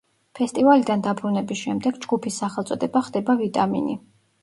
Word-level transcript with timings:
ფესტივალიდან 0.37 1.03
დაბრუნების 1.09 1.63
შემდეგ 1.67 2.01
ჯგუფის 2.07 2.43
სახელწოდება 2.45 3.07
ხდება 3.11 3.41
„ვიტამინი“. 3.47 4.01